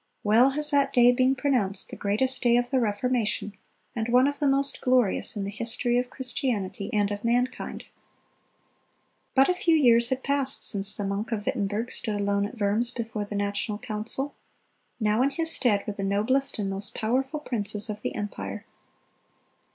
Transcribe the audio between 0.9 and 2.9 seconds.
day been pronounced "the greatest day of the